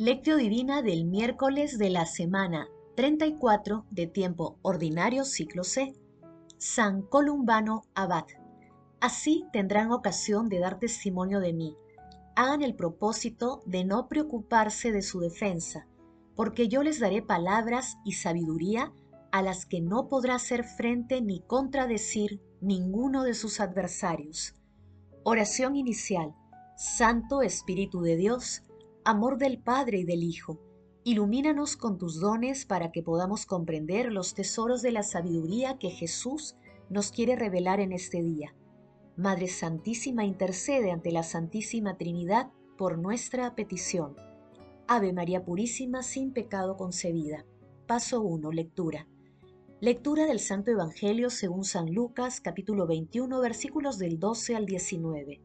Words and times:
Lectio 0.00 0.38
Divina 0.38 0.80
del 0.80 1.04
miércoles 1.04 1.76
de 1.76 1.90
la 1.90 2.06
semana 2.06 2.70
34 2.96 3.84
de 3.90 4.06
tiempo 4.06 4.58
ordinario 4.62 5.26
ciclo 5.26 5.62
C. 5.62 5.92
San 6.56 7.02
Columbano 7.02 7.82
Abad. 7.94 8.24
Así 8.98 9.44
tendrán 9.52 9.92
ocasión 9.92 10.48
de 10.48 10.58
dar 10.58 10.78
testimonio 10.78 11.38
de 11.38 11.52
mí. 11.52 11.76
Hagan 12.34 12.62
el 12.62 12.74
propósito 12.74 13.60
de 13.66 13.84
no 13.84 14.08
preocuparse 14.08 14.90
de 14.90 15.02
su 15.02 15.20
defensa, 15.20 15.86
porque 16.34 16.68
yo 16.68 16.82
les 16.82 16.98
daré 16.98 17.20
palabras 17.20 17.98
y 18.02 18.12
sabiduría 18.12 18.94
a 19.32 19.42
las 19.42 19.66
que 19.66 19.82
no 19.82 20.08
podrá 20.08 20.36
hacer 20.36 20.64
frente 20.64 21.20
ni 21.20 21.40
contradecir 21.40 22.40
ninguno 22.62 23.22
de 23.22 23.34
sus 23.34 23.60
adversarios. 23.60 24.54
Oración 25.24 25.76
inicial. 25.76 26.34
Santo 26.78 27.42
Espíritu 27.42 28.00
de 28.00 28.16
Dios, 28.16 28.62
amor 29.10 29.38
del 29.38 29.58
Padre 29.58 29.98
y 29.98 30.04
del 30.04 30.22
Hijo, 30.22 30.60
ilumínanos 31.02 31.76
con 31.76 31.98
tus 31.98 32.20
dones 32.20 32.64
para 32.64 32.92
que 32.92 33.02
podamos 33.02 33.44
comprender 33.44 34.12
los 34.12 34.34
tesoros 34.34 34.82
de 34.82 34.92
la 34.92 35.02
sabiduría 35.02 35.78
que 35.78 35.90
Jesús 35.90 36.54
nos 36.90 37.10
quiere 37.10 37.34
revelar 37.34 37.80
en 37.80 37.90
este 37.90 38.22
día. 38.22 38.54
Madre 39.16 39.48
Santísima 39.48 40.24
intercede 40.24 40.92
ante 40.92 41.10
la 41.10 41.24
Santísima 41.24 41.98
Trinidad 41.98 42.52
por 42.78 42.98
nuestra 42.98 43.56
petición. 43.56 44.14
Ave 44.86 45.12
María 45.12 45.44
Purísima 45.44 46.04
sin 46.04 46.32
pecado 46.32 46.76
concebida. 46.76 47.44
Paso 47.88 48.22
1. 48.22 48.52
Lectura. 48.52 49.08
Lectura 49.80 50.24
del 50.24 50.38
Santo 50.38 50.70
Evangelio 50.70 51.30
según 51.30 51.64
San 51.64 51.92
Lucas 51.92 52.40
capítulo 52.40 52.86
21 52.86 53.40
versículos 53.40 53.98
del 53.98 54.20
12 54.20 54.54
al 54.54 54.66
19. 54.66 55.40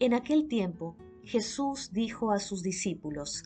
En 0.00 0.12
aquel 0.12 0.48
tiempo 0.48 0.96
Jesús 1.22 1.90
dijo 1.92 2.32
a 2.32 2.40
sus 2.40 2.62
discípulos, 2.62 3.44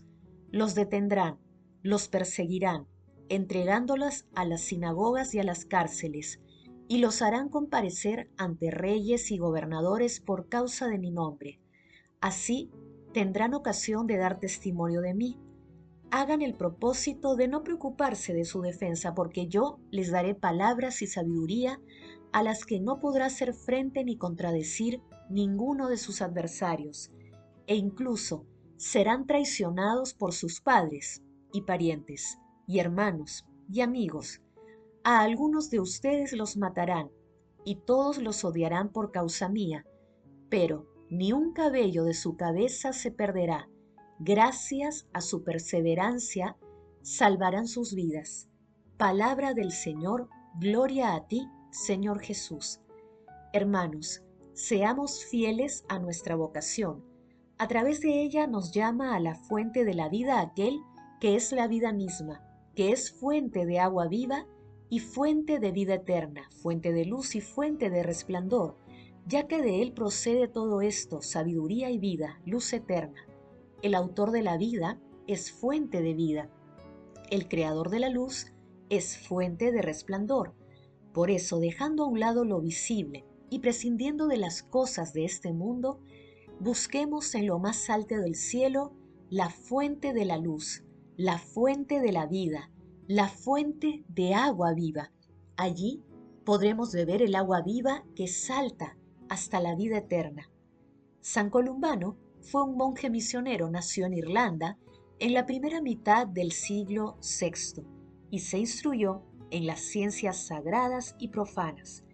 los 0.50 0.75
detendrán, 0.75 1.39
los 1.83 2.08
perseguirán, 2.08 2.86
entregándolas 3.28 4.27
a 4.34 4.44
las 4.44 4.62
sinagogas 4.62 5.34
y 5.34 5.41
a 5.41 5.44
las 5.44 5.64
cárceles, 5.64 6.41
y 6.86 6.98
los 6.98 7.22
harán 7.22 7.48
comparecer 7.48 8.30
ante 8.36 8.70
reyes 8.70 9.30
y 9.30 9.39
gobernadores 9.39 10.20
por 10.20 10.48
causa 10.48 10.86
de 10.89 10.98
mi 10.98 11.11
nombre. 11.11 11.61
Así 12.20 12.70
tendrán 13.12 13.55
ocasión 13.55 14.06
de 14.06 14.19
dar 14.19 14.39
testimonio 14.39 15.00
de 15.00 15.14
mí. 15.14 15.39
Hagan 16.11 16.42
el 16.42 16.55
propósito 16.55 17.34
de 17.34 17.48
no 17.48 17.64
preocuparse 17.64 18.34
de 18.34 18.45
su 18.45 18.61
defensa, 18.61 19.14
porque 19.14 19.48
yo 19.48 19.80
les 19.91 20.11
daré 20.11 20.34
palabras 20.34 21.02
y 21.02 21.06
sabiduría 21.06 21.80
a 22.33 22.42
las 22.42 22.64
que 22.64 22.80
no 22.80 23.00
podrá 23.00 23.27
hacer 23.27 23.52
frente 23.52 24.05
ni 24.05 24.17
contradecir 24.17 25.02
ninguno 25.28 25.89
de 25.89 25.97
sus 25.97 26.22
adversarios 26.22 27.11
e 27.67 27.77
incluso 27.77 28.47
serán 28.77 29.27
traicionados 29.27 30.15
por 30.15 30.33
sus 30.33 30.61
padres 30.61 31.23
y 31.53 31.62
parientes 31.62 32.39
y 32.67 32.79
hermanos 32.79 33.47
y 33.70 33.81
amigos. 33.81 34.43
A 35.05 35.20
algunos 35.20 35.70
de 35.70 35.81
ustedes 35.81 36.33
los 36.33 36.57
matarán 36.57 37.11
y 37.65 37.77
todos 37.77 38.19
los 38.19 38.45
odiarán 38.45 38.91
por 38.91 39.11
causa 39.11 39.48
mía, 39.48 39.87
pero 40.48 40.87
ni 41.11 41.33
un 41.33 41.53
cabello 41.53 42.05
de 42.05 42.15
su 42.15 42.37
cabeza 42.37 42.92
se 42.92 43.11
perderá. 43.11 43.69
Gracias 44.19 45.07
a 45.12 45.20
su 45.20 45.45
perseverancia 45.45 46.57
salvarán 47.03 47.67
sus 47.67 47.95
vidas. 47.95 48.48
Palabra 48.97 49.55
del 49.55 49.73
Señor, 49.73 50.29
gloria 50.61 51.14
a 51.14 51.27
ti, 51.27 51.47
Señor 51.70 52.20
Jesús. 52.20 52.80
Hermanos, 53.53 54.23
seamos 54.53 55.24
fieles 55.24 55.85
a 55.89 55.98
nuestra 55.98 56.36
vocación 56.36 57.14
a 57.64 57.67
través 57.67 58.02
de 58.02 58.23
ella 58.23 58.47
nos 58.47 58.73
llama 58.73 59.17
a 59.17 59.20
la 59.20 59.36
fuente 59.36 59.86
de 59.86 59.95
la 59.95 60.11
vida 60.11 60.39
aquel 60.42 60.83
que 61.19 61.35
es 61.35 61.51
la 61.51 61.67
vida 61.67 61.95
misma, 61.95 62.42
que 62.75 62.92
es 62.92 63.11
fuente 63.11 63.64
de 63.64 63.79
agua 63.79 64.07
viva 64.07 64.47
y 64.91 64.98
fuente 64.98 65.58
de 65.58 65.73
vida 65.73 65.95
eterna, 65.95 66.51
fuente 66.61 66.92
de 66.92 67.07
luz 67.07 67.35
y 67.35 67.41
fuente 67.41 67.89
de 67.89 68.03
resplandor, 68.03 68.77
ya 69.27 69.47
que 69.47 69.63
de 69.63 69.80
él 69.80 69.95
procede 69.95 70.47
todo 70.47 70.83
esto, 70.83 71.23
sabiduría 71.23 71.91
y 71.91 71.97
vida, 71.97 72.39
luz 72.45 72.70
eterna. 72.74 73.27
El 73.80 73.95
autor 73.95 74.30
de 74.30 74.42
la 74.42 74.58
vida 74.58 75.01
es 75.27 75.51
fuente 75.51 76.03
de 76.03 76.13
vida. 76.13 76.51
El 77.30 77.48
creador 77.48 77.89
de 77.89 78.01
la 78.01 78.11
luz 78.11 78.53
es 78.91 79.17
fuente 79.17 79.73
de 79.73 79.80
resplandor. 79.80 80.53
Por 81.14 81.30
eso, 81.30 81.61
dejando 81.61 82.05
a 82.05 82.08
un 82.08 82.20
lado 82.20 82.45
lo 82.45 82.61
visible 82.61 83.24
y 83.48 83.61
prescindiendo 83.61 84.27
de 84.27 84.36
las 84.36 84.63
cosas 84.63 85.14
de 85.14 85.24
este 85.24 85.55
mundo, 85.55 86.03
busquemos 86.61 87.35
en 87.35 87.47
lo 87.47 87.59
más 87.59 87.91
alto 87.91 88.17
del 88.17 88.35
cielo 88.35 88.92
la 89.31 89.51
fuente 89.51 90.13
de 90.13 90.25
la 90.25 90.39
luz, 90.39 90.85
la 91.17 91.39
fuente 91.39 92.01
de 92.01 92.13
la 92.13 92.27
vida, 92.27 92.70
la 93.07 93.29
fuente 93.29 94.05
de 94.09 94.35
agua 94.35 94.73
viva. 94.73 95.13
Allí 95.57 96.03
podremos 96.45 96.92
beber 96.92 97.23
el 97.23 97.35
agua 97.35 97.63
viva 97.63 98.05
que 98.15 98.29
salta 98.29 98.97
hasta 99.29 99.61
la 99.61 99.75
vida 99.75 99.98
eterna. 99.98 100.51
San 101.20 101.51
Columbano 101.51 102.17
fue 102.41 102.63
un 102.63 102.77
monje 102.77 103.11
misionero, 103.11 103.71
nació 103.71 104.07
en 104.07 104.15
Irlanda 104.15 104.79
en 105.19 105.33
la 105.33 105.47
primera 105.47 105.81
mitad 105.81 106.27
del 106.27 106.53
siglo 106.53 107.19
VI 107.21 107.83
y 108.31 108.41
se 108.41 108.59
instruyó 108.59 109.23
en 109.51 109.67
las 109.67 109.81
ciencias 109.81 110.47
sagradas 110.47 111.15
y 111.19 111.29
profanas. 111.29 112.05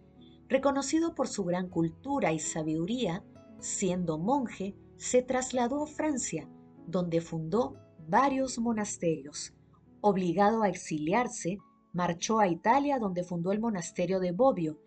Reconocido 0.47 1.15
por 1.15 1.27
su 1.27 1.43
gran 1.43 1.67
cultura 1.69 2.31
y 2.31 2.39
sabiduría, 2.39 3.23
Siendo 3.61 4.17
monje, 4.17 4.75
se 4.97 5.21
trasladó 5.21 5.83
a 5.83 5.87
Francia, 5.87 6.49
donde 6.87 7.21
fundó 7.21 7.75
varios 8.07 8.57
monasterios. 8.57 9.53
Obligado 10.01 10.63
a 10.63 10.69
exiliarse, 10.69 11.59
marchó 11.93 12.39
a 12.39 12.47
Italia, 12.47 12.97
donde 12.97 13.23
fundó 13.23 13.51
el 13.51 13.59
monasterio 13.59 14.19
de 14.19 14.31
Bobbio. 14.31 14.79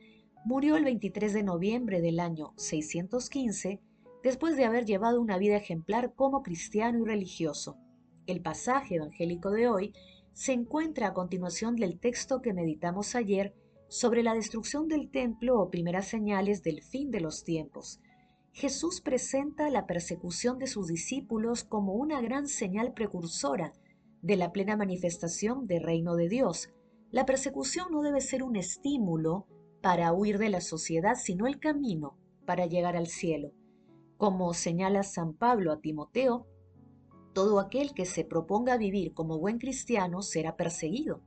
Murió 0.45 0.77
el 0.77 0.83
23 0.83 1.33
de 1.33 1.45
noviembre 1.45 2.01
del 2.01 2.19
año 2.19 2.53
615, 2.57 3.81
después 4.25 4.57
de 4.57 4.65
haber 4.65 4.87
llevado 4.87 5.21
una 5.21 5.39
vida 5.39 5.57
ejemplar 5.57 6.13
como 6.17 6.43
cristiano 6.43 6.99
y 6.99 7.05
religioso. 7.05 7.77
El 8.27 8.43
pasaje 8.43 8.97
evangélico 8.97 9.53
de 9.53 9.69
hoy 9.69 9.93
se 10.33 10.53
encuentra 10.53 11.07
a 11.07 11.15
continuación 11.15 11.77
del 11.77 12.01
texto 12.01 12.43
que 12.43 12.53
meditamos 12.53 13.15
ayer 13.15 13.55
sobre 13.87 14.25
la 14.25 14.35
destrucción 14.35 14.89
del 14.89 15.13
templo 15.13 15.61
o 15.61 15.71
primeras 15.71 16.09
señales 16.09 16.65
del 16.65 16.83
fin 16.83 17.13
de 17.13 17.21
los 17.21 17.45
tiempos. 17.45 18.01
Jesús 18.55 19.01
presenta 19.01 19.69
la 19.69 19.85
persecución 19.85 20.61
de 20.61 20.69
sus 20.69 20.87
discípulos 20.87 21.65
como 21.65 21.95
una 21.95 22.21
gran 22.21 22.47
señal 22.47 22.95
precursora 22.95 23.73
de 24.23 24.37
la 24.37 24.53
plena 24.53 24.77
manifestación 24.77 25.67
del 25.67 25.83
reino 25.83 26.15
de 26.15 26.29
Dios. 26.29 26.69
La 27.11 27.27
persecución 27.27 27.89
no 27.91 28.03
debe 28.03 28.21
ser 28.21 28.45
un 28.45 28.55
estímulo 28.55 29.49
para 29.83 30.13
huir 30.13 30.39
de 30.39 30.51
la 30.51 30.61
sociedad, 30.61 31.17
sino 31.21 31.49
el 31.49 31.59
camino 31.59 32.17
para 32.47 32.67
llegar 32.67 32.97
al 32.97 33.09
cielo. 33.09 33.51
Como 34.19 34.55
señala 34.55 35.03
San 35.03 35.35
Pablo 35.35 35.73
a 35.73 35.81
Timoteo, 35.81 36.47
todo 37.33 37.59
aquel 37.59 37.93
que 37.93 38.07
se 38.07 38.25
proponga 38.25 38.77
vivir 38.77 39.15
como 39.15 39.41
buen 39.41 39.59
cristiano 39.59 40.23
será 40.23 40.55
perseguido. 40.55 41.23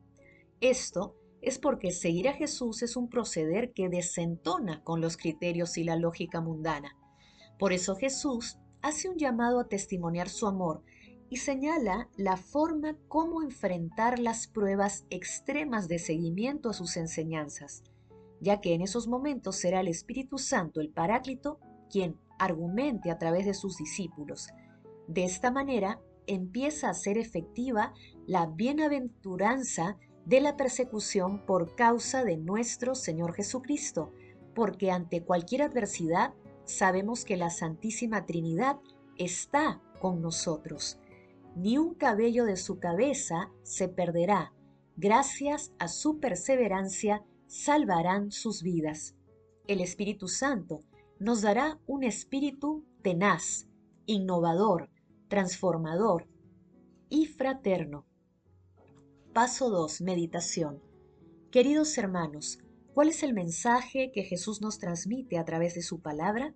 Esto 0.61 1.17
es 1.41 1.59
porque 1.59 1.91
seguir 1.91 2.29
a 2.29 2.33
Jesús 2.33 2.83
es 2.83 2.95
un 2.95 3.09
proceder 3.09 3.73
que 3.73 3.89
desentona 3.89 4.81
con 4.85 5.01
los 5.01 5.17
criterios 5.17 5.77
y 5.77 5.83
la 5.83 5.97
lógica 5.97 6.39
mundana. 6.39 6.95
Por 7.57 7.73
eso 7.73 7.95
Jesús 7.95 8.59
hace 8.81 9.09
un 9.09 9.17
llamado 9.17 9.59
a 9.59 9.67
testimoniar 9.67 10.29
su 10.29 10.47
amor 10.47 10.83
y 11.29 11.37
señala 11.37 12.09
la 12.15 12.37
forma 12.37 12.95
como 13.07 13.41
enfrentar 13.41 14.19
las 14.19 14.47
pruebas 14.47 15.05
extremas 15.09 15.87
de 15.87 15.99
seguimiento 15.99 16.69
a 16.69 16.73
sus 16.73 16.95
enseñanzas, 16.95 17.83
ya 18.39 18.61
que 18.61 18.73
en 18.73 18.81
esos 18.81 19.07
momentos 19.07 19.57
será 19.57 19.81
el 19.81 19.87
Espíritu 19.87 20.37
Santo, 20.37 20.79
el 20.79 20.89
Paráclito, 20.89 21.59
quien 21.89 22.17
argumente 22.39 23.11
a 23.11 23.17
través 23.17 23.45
de 23.45 23.53
sus 23.53 23.77
discípulos. 23.77 24.49
De 25.07 25.23
esta 25.23 25.51
manera 25.51 25.99
empieza 26.27 26.89
a 26.89 26.93
ser 26.93 27.17
efectiva 27.17 27.93
la 28.25 28.45
bienaventuranza 28.45 29.97
de 30.25 30.41
la 30.41 30.57
persecución 30.57 31.45
por 31.45 31.75
causa 31.75 32.23
de 32.23 32.37
nuestro 32.37 32.95
Señor 32.95 33.33
Jesucristo, 33.33 34.11
porque 34.53 34.91
ante 34.91 35.23
cualquier 35.23 35.61
adversidad 35.61 36.33
sabemos 36.67 37.25
que 37.25 37.37
la 37.37 37.49
Santísima 37.49 38.25
Trinidad 38.25 38.77
está 39.15 39.81
con 39.99 40.21
nosotros. 40.21 40.99
Ni 41.55 41.77
un 41.77 41.95
cabello 41.95 42.45
de 42.45 42.57
su 42.57 42.77
cabeza 42.77 43.49
se 43.63 43.87
perderá. 43.89 44.53
Gracias 44.95 45.71
a 45.79 45.87
su 45.87 46.19
perseverancia 46.19 47.23
salvarán 47.47 48.31
sus 48.31 48.61
vidas. 48.61 49.15
El 49.65 49.81
Espíritu 49.81 50.27
Santo 50.27 50.83
nos 51.19 51.41
dará 51.41 51.79
un 51.87 52.03
espíritu 52.03 52.85
tenaz, 53.01 53.67
innovador, 54.05 54.89
transformador 55.29 56.27
y 57.09 57.25
fraterno. 57.25 58.05
Paso 59.33 59.69
2. 59.69 60.01
Meditación. 60.01 60.81
Queridos 61.51 61.97
hermanos, 61.97 62.59
¿Cuál 62.97 63.09
es 63.09 63.21
el 63.21 63.35
mensaje 63.35 64.09
que 64.11 64.23
Jesús 64.23 64.59
nos 64.59 64.79
transmite 64.79 65.37
a 65.37 65.45
través 65.45 65.75
de 65.75 65.83
su 65.83 66.01
palabra? 66.01 66.55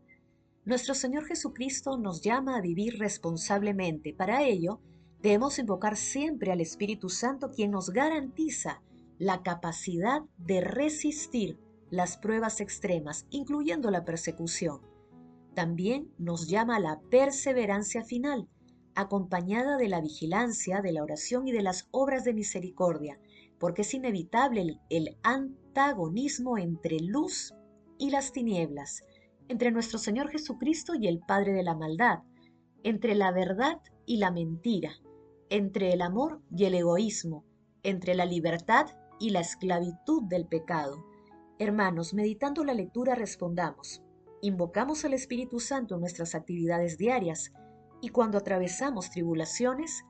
Nuestro 0.65 0.95
Señor 0.95 1.25
Jesucristo 1.25 1.99
nos 1.99 2.23
llama 2.23 2.57
a 2.57 2.61
vivir 2.61 2.97
responsablemente. 2.97 4.11
Para 4.11 4.43
ello, 4.43 4.81
Debemos 5.21 5.59
invocar 5.59 5.97
siempre 5.97 6.51
al 6.51 6.59
Espíritu 6.59 7.09
Santo 7.09 7.51
quien 7.51 7.69
nos 7.69 7.91
garantiza 7.91 8.81
la 9.19 9.43
capacidad 9.43 10.23
de 10.39 10.61
resistir 10.61 11.59
las 11.91 12.17
pruebas 12.17 12.59
extremas, 12.59 13.27
incluyendo 13.29 13.91
la 13.91 14.03
persecución. 14.03 14.81
También 15.53 16.11
nos 16.17 16.47
llama 16.47 16.77
a 16.77 16.79
la 16.79 17.01
perseverancia 17.11 18.03
final, 18.03 18.49
acompañada 18.95 19.77
de 19.77 19.89
la 19.89 20.01
vigilancia, 20.01 20.81
de 20.81 20.91
la 20.91 21.03
oración 21.03 21.47
y 21.47 21.51
de 21.51 21.61
las 21.61 21.87
obras 21.91 22.23
de 22.23 22.33
misericordia, 22.33 23.19
porque 23.59 23.83
es 23.83 23.93
inevitable 23.93 24.79
el, 24.89 25.19
entre 26.57 26.99
luz 26.99 27.53
y 27.97 28.09
las 28.09 28.31
tinieblas, 28.31 29.03
entre 29.47 29.71
nuestro 29.71 29.99
Señor 29.99 30.29
Jesucristo 30.29 30.93
y 30.95 31.07
el 31.07 31.19
Padre 31.19 31.53
de 31.53 31.63
la 31.63 31.75
maldad, 31.75 32.19
entre 32.83 33.15
la 33.15 33.31
verdad 33.31 33.79
y 34.05 34.17
la 34.17 34.31
mentira, 34.31 34.91
entre 35.49 35.93
el 35.93 36.01
amor 36.01 36.41
y 36.55 36.65
el 36.65 36.75
egoísmo, 36.75 37.45
entre 37.83 38.15
la 38.15 38.25
libertad 38.25 38.87
y 39.19 39.29
la 39.29 39.41
esclavitud 39.41 40.23
del 40.23 40.45
pecado. 40.47 41.05
Hermanos, 41.59 42.13
meditando 42.13 42.63
la 42.63 42.73
lectura 42.73 43.15
respondamos, 43.15 44.01
invocamos 44.41 45.05
al 45.05 45.13
Espíritu 45.13 45.59
Santo 45.59 45.95
en 45.95 46.01
nuestras 46.01 46.33
actividades 46.33 46.97
diarias 46.97 47.53
y 48.01 48.09
cuando 48.09 48.39
atravesamos 48.39 49.11
tribulaciones, 49.11 50.03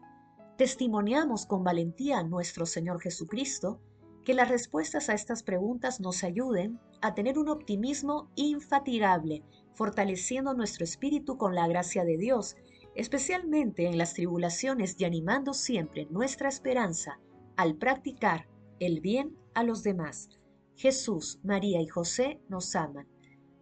testimoniamos 0.57 1.45
con 1.45 1.63
valentía 1.63 2.19
a 2.19 2.23
nuestro 2.23 2.65
Señor 2.65 3.01
Jesucristo 3.01 3.81
que 4.23 4.33
las 4.33 4.49
respuestas 4.49 5.09
a 5.09 5.13
estas 5.13 5.43
preguntas 5.43 5.99
nos 5.99 6.23
ayuden 6.23 6.79
a 7.01 7.15
tener 7.15 7.39
un 7.39 7.49
optimismo 7.49 8.29
infatigable, 8.35 9.43
fortaleciendo 9.73 10.53
nuestro 10.53 10.83
espíritu 10.83 11.37
con 11.37 11.55
la 11.55 11.67
gracia 11.67 12.03
de 12.03 12.17
Dios, 12.17 12.55
especialmente 12.95 13.87
en 13.87 13.97
las 13.97 14.13
tribulaciones 14.13 14.95
y 14.99 15.05
animando 15.05 15.53
siempre 15.53 16.07
nuestra 16.09 16.49
esperanza 16.49 17.19
al 17.55 17.75
practicar 17.75 18.47
el 18.79 19.01
bien 19.01 19.35
a 19.53 19.63
los 19.63 19.83
demás. 19.83 20.29
Jesús, 20.75 21.39
María 21.43 21.81
y 21.81 21.87
José 21.87 22.39
nos 22.49 22.75
aman. 22.75 23.07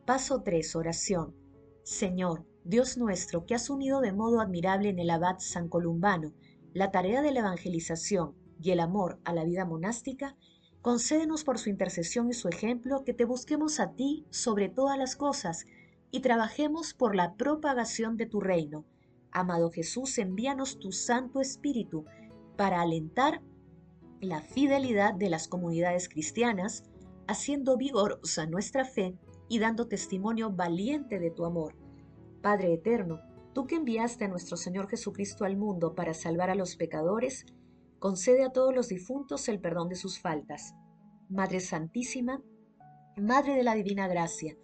Paso 0.05 0.41
3. 0.41 0.75
Oración. 0.75 1.35
Señor, 1.83 2.45
Dios 2.63 2.97
nuestro, 2.97 3.45
que 3.45 3.55
has 3.55 3.69
unido 3.69 4.01
de 4.01 4.13
modo 4.13 4.41
admirable 4.41 4.89
en 4.89 4.99
el 4.99 5.09
abad 5.09 5.37
San 5.39 5.69
Columbano 5.69 6.33
la 6.73 6.91
tarea 6.91 7.21
de 7.21 7.31
la 7.31 7.39
evangelización 7.39 8.35
y 8.61 8.71
el 8.71 8.79
amor 8.79 9.19
a 9.23 9.33
la 9.33 9.43
vida 9.43 9.65
monástica, 9.65 10.35
concédenos 10.81 11.43
por 11.43 11.57
su 11.59 11.69
intercesión 11.69 12.29
y 12.29 12.33
su 12.33 12.47
ejemplo 12.47 13.03
que 13.03 13.13
te 13.13 13.25
busquemos 13.25 13.79
a 13.79 13.93
ti 13.93 14.25
sobre 14.29 14.69
todas 14.69 14.97
las 14.97 15.15
cosas 15.15 15.65
y 16.11 16.21
trabajemos 16.21 16.93
por 16.93 17.15
la 17.15 17.35
propagación 17.35 18.17
de 18.17 18.25
tu 18.25 18.39
reino. 18.39 18.85
Amado 19.31 19.69
Jesús, 19.69 20.17
envíanos 20.17 20.79
tu 20.79 20.91
Santo 20.91 21.39
Espíritu 21.39 22.05
para 22.57 22.81
alentar 22.81 23.41
la 24.21 24.41
fidelidad 24.41 25.13
de 25.13 25.29
las 25.29 25.47
comunidades 25.47 26.09
cristianas, 26.09 26.83
haciendo 27.27 27.77
vigorosa 27.77 28.47
nuestra 28.47 28.85
fe 28.85 29.15
y 29.47 29.59
dando 29.59 29.87
testimonio 29.87 30.51
valiente 30.51 31.19
de 31.19 31.31
tu 31.31 31.45
amor. 31.45 31.75
Padre 32.41 32.73
eterno, 32.73 33.21
tú 33.53 33.65
que 33.65 33.75
enviaste 33.75 34.25
a 34.25 34.27
nuestro 34.27 34.57
Señor 34.57 34.89
Jesucristo 34.89 35.45
al 35.45 35.57
mundo 35.57 35.93
para 35.93 36.13
salvar 36.13 36.49
a 36.49 36.55
los 36.55 36.75
pecadores, 36.75 37.45
concede 37.99 38.43
a 38.43 38.51
todos 38.51 38.73
los 38.73 38.87
difuntos 38.87 39.47
el 39.49 39.59
perdón 39.59 39.89
de 39.89 39.95
sus 39.95 40.19
faltas. 40.19 40.73
Madre 41.29 41.59
Santísima, 41.59 42.41
Madre 43.17 43.55
de 43.55 43.63
la 43.63 43.75
Divina 43.75 44.07
Gracia, 44.07 44.55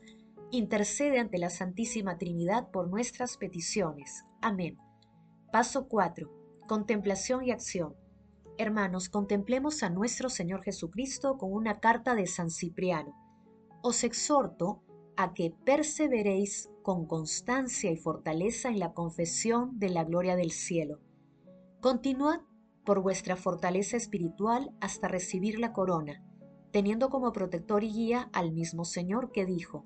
intercede 0.52 1.20
ante 1.20 1.38
la 1.38 1.50
Santísima 1.50 2.18
Trinidad 2.18 2.72
por 2.72 2.90
nuestras 2.90 3.38
peticiones. 3.38 4.24
Amén. 4.42 4.78
Paso 5.52 5.88
4. 5.88 6.32
Contemplación 6.68 7.44
y 7.44 7.52
acción. 7.52 7.96
Hermanos, 8.58 9.10
contemplemos 9.10 9.84
a 9.84 9.90
nuestro 9.90 10.30
Señor 10.30 10.64
Jesucristo 10.64 11.38
con 11.38 11.52
una 11.52 11.80
carta 11.80 12.16
de 12.16 12.26
San 12.26 12.50
Cipriano. 12.50 13.14
Os 13.81 14.04
exhorto 14.04 14.81
a 15.18 15.34
que 15.34 15.54
perseveréis 15.66 16.70
con 16.81 17.06
constancia 17.06 17.92
y 17.92 17.98
fortaleza 17.98 18.70
en 18.70 18.80
la 18.80 18.94
confesión 18.94 19.78
de 19.80 19.90
la 19.90 20.04
gloria 20.04 20.36
del 20.36 20.52
cielo. 20.52 21.00
Continuad 21.81 22.42
por 22.86 23.02
vuestra 23.02 23.36
fortaleza 23.36 23.98
espiritual 23.98 24.72
hasta 24.80 25.08
recibir 25.08 25.60
la 25.60 25.74
corona, 25.74 26.24
teniendo 26.72 27.10
como 27.10 27.34
protector 27.34 27.84
y 27.84 27.92
guía 27.92 28.30
al 28.32 28.52
mismo 28.52 28.86
Señor 28.86 29.32
que 29.32 29.46
dijo, 29.46 29.86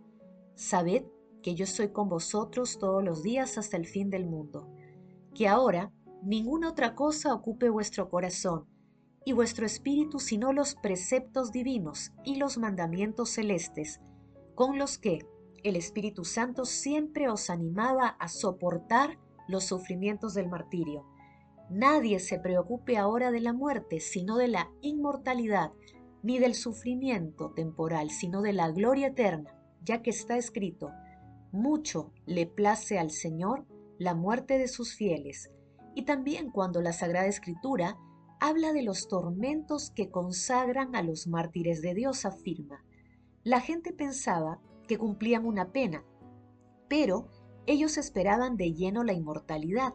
Sabed 0.56 1.06
que 1.42 1.56
yo 1.56 1.66
soy 1.66 1.90
con 1.90 2.10
vosotros 2.10 2.78
todos 2.80 3.04
los 3.04 3.24
días 3.24 3.58
hasta 3.58 3.78
el 3.78 3.88
fin 3.88 4.10
del 4.10 4.26
mundo, 4.28 4.70
que 5.34 5.48
ahora 5.48 5.94
ninguna 6.22 6.70
otra 6.70 6.96
cosa 6.96 7.34
ocupe 7.34 7.70
vuestro 7.70 8.10
corazón 8.10 8.68
y 9.24 9.32
vuestro 9.32 9.66
espíritu 9.66 10.20
sino 10.20 10.52
los 10.52 10.76
preceptos 10.76 11.52
divinos 11.52 12.12
y 12.26 12.36
los 12.36 12.58
mandamientos 12.58 13.30
celestes, 13.30 14.02
con 14.56 14.78
los 14.78 14.98
que 14.98 15.20
el 15.64 15.76
Espíritu 15.76 16.26
Santo 16.26 16.66
siempre 16.66 17.30
os 17.30 17.50
animaba 17.50 18.08
a 18.08 18.28
soportar 18.28 19.18
los 19.48 19.66
sufrimientos 19.66 20.34
del 20.34 20.50
martirio 20.50 21.06
Nadie 21.70 22.20
se 22.20 22.40
preocupe 22.40 22.98
ahora 22.98 23.32
de 23.32 23.42
la 23.42 23.54
muerte, 23.54 24.00
sino 24.00 24.38
de 24.38 24.48
la 24.48 24.72
inmortalidad, 24.82 25.72
ni 26.24 26.40
del 26.40 26.56
sufrimiento 26.56 27.52
temporal, 27.52 28.10
sino 28.10 28.42
de 28.42 28.54
la 28.54 28.72
gloria 28.72 29.08
eterna, 29.08 29.56
ya 29.84 30.02
que 30.02 30.10
está 30.10 30.36
escrito, 30.36 30.90
mucho 31.52 32.12
le 32.26 32.48
place 32.48 32.98
al 32.98 33.12
Señor 33.12 33.66
la 34.00 34.16
muerte 34.16 34.58
de 34.58 34.68
sus 34.68 34.96
fieles. 34.96 35.52
Y 35.96 36.04
también 36.04 36.50
cuando 36.50 36.82
la 36.82 36.94
Sagrada 36.94 37.28
Escritura 37.28 37.98
habla 38.40 38.74
de 38.74 38.84
los 38.84 39.08
tormentos 39.08 39.92
que 39.92 40.10
consagran 40.10 40.96
a 40.96 41.04
los 41.04 41.28
mártires 41.28 41.82
de 41.82 41.94
Dios, 41.94 42.26
afirma, 42.26 42.84
la 43.44 43.62
gente 43.62 43.94
pensaba 43.94 44.60
que 44.88 44.98
cumplían 44.98 45.46
una 45.46 45.72
pena, 45.72 46.04
pero 46.88 47.28
ellos 47.68 47.98
esperaban 47.98 48.58
de 48.58 48.74
lleno 48.74 49.04
la 49.04 49.14
inmortalidad 49.14 49.94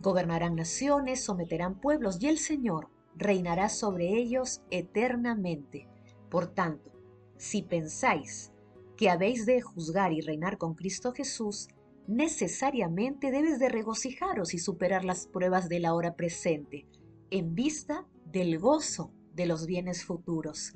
Gobernarán 0.00 0.56
naciones, 0.56 1.22
someterán 1.22 1.80
pueblos 1.80 2.18
y 2.20 2.28
el 2.28 2.38
Señor 2.38 2.88
reinará 3.16 3.68
sobre 3.68 4.16
ellos 4.16 4.62
eternamente. 4.70 5.88
Por 6.30 6.46
tanto, 6.46 6.90
si 7.36 7.62
pensáis 7.62 8.52
que 8.96 9.10
habéis 9.10 9.46
de 9.46 9.60
juzgar 9.60 10.12
y 10.12 10.20
reinar 10.20 10.58
con 10.58 10.74
Cristo 10.74 11.12
Jesús, 11.12 11.68
necesariamente 12.06 13.30
debes 13.30 13.58
de 13.58 13.68
regocijaros 13.68 14.54
y 14.54 14.58
superar 14.58 15.04
las 15.04 15.26
pruebas 15.26 15.68
de 15.68 15.80
la 15.80 15.94
hora 15.94 16.16
presente, 16.16 16.86
en 17.30 17.54
vista 17.54 18.06
del 18.24 18.58
gozo 18.58 19.12
de 19.34 19.46
los 19.46 19.66
bienes 19.66 20.04
futuros. 20.04 20.74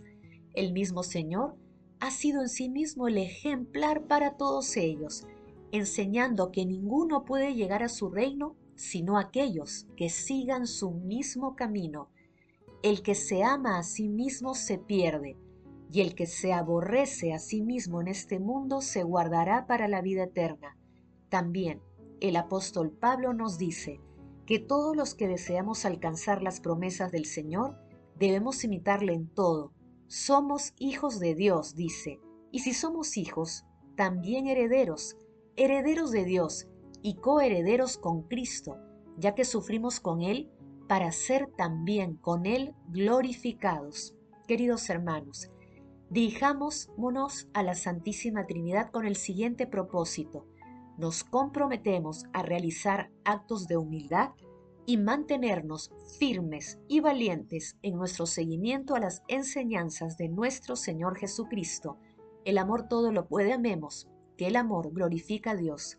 El 0.55 0.73
mismo 0.73 1.03
Señor 1.03 1.57
ha 1.99 2.11
sido 2.11 2.43
en 2.43 2.49
sí 2.49 2.69
mismo 2.69 3.09
el 3.09 3.19
ejemplar 3.19 4.07
para 4.07 4.37
todos 4.37 4.77
ellos, 4.77 5.27
enseñando 5.73 6.53
que 6.53 6.67
ninguno 6.67 7.25
puede 7.25 7.55
llegar 7.55 7.83
a 7.83 7.89
su 7.89 8.11
reino 8.11 8.57
sino 8.77 9.19
aquellos 9.19 9.87
que 9.97 10.09
sigan 10.09 10.67
su 10.67 10.91
mismo 10.91 11.57
camino. 11.57 12.11
El 12.83 13.03
que 13.03 13.15
se 13.15 13.43
ama 13.43 13.79
a 13.79 13.83
sí 13.83 14.09
mismo 14.09 14.55
se 14.55 14.79
pierde, 14.79 15.37
y 15.91 16.01
el 16.01 16.15
que 16.15 16.27
se 16.27 16.53
aborrece 16.53 17.33
a 17.33 17.39
sí 17.39 17.63
mismo 17.63 18.01
en 18.01 18.09
este 18.09 18.41
mundo 18.41 18.81
se 18.81 19.03
guardará 19.03 19.67
para 19.67 19.89
la 19.89 20.03
vida 20.03 20.25
eterna. 20.25 20.77
También 21.29 21.81
el 22.21 22.37
apóstol 22.37 22.91
Pablo 22.91 23.33
nos 23.33 23.59
dice 23.59 24.01
que 24.47 24.59
todos 24.59 24.97
los 24.97 25.15
que 25.15 25.29
deseamos 25.29 25.85
alcanzar 25.85 26.43
las 26.43 26.61
promesas 26.61 27.13
del 27.13 27.27
Señor 27.27 27.79
debemos 28.19 28.65
imitarle 28.65 29.15
en 29.15 29.29
todo. 29.29 29.73
Somos 30.07 30.75
hijos 30.79 31.19
de 31.21 31.35
Dios, 31.35 31.75
dice, 31.75 32.21
y 32.51 32.61
si 32.61 32.73
somos 32.73 33.17
hijos, 33.17 33.65
también 33.97 34.47
herederos, 34.47 35.17
herederos 35.57 36.11
de 36.11 36.25
Dios 36.25 36.67
y 37.05 37.17
coherederos 37.17 37.99
con 37.99 38.23
Cristo, 38.23 38.79
ya 39.19 39.35
que 39.35 39.45
sufrimos 39.45 40.01
con 40.01 40.23
Él 40.23 40.51
para 40.89 41.13
ser 41.13 41.51
también 41.55 42.17
con 42.17 42.47
Él 42.47 42.75
glorificados. 42.89 44.17
Queridos 44.49 44.89
hermanos, 44.89 45.51
dirijámonos 46.09 47.49
a 47.53 47.63
la 47.63 47.75
Santísima 47.75 48.47
Trinidad 48.47 48.91
con 48.91 49.05
el 49.05 49.17
siguiente 49.17 49.67
propósito. 49.67 50.47
Nos 50.97 51.25
comprometemos 51.25 52.25
a 52.33 52.43
realizar 52.43 53.11
actos 53.25 53.69
de 53.69 53.77
humildad 53.77 54.31
y 54.87 54.97
mantenernos 54.97 55.93
firmes 56.19 56.79
y 56.89 57.01
valientes 57.01 57.77
en 57.83 57.97
nuestro 57.97 58.25
seguimiento 58.25 58.95
a 58.95 59.01
las 59.01 59.23
enseñanzas 59.29 60.17
de 60.17 60.31
nuestro 60.31 60.75
Señor 60.75 61.19
Jesucristo. 61.19 61.99
El 62.47 62.57
amor 62.57 62.89
todo 62.89 63.13
lo 63.13 63.29
puede, 63.29 63.53
amemos, 63.53 64.09
que 64.39 64.47
el 64.47 64.57
amor 64.57 64.91
glorifica 64.91 65.51
a 65.51 65.57
Dios. 65.57 65.99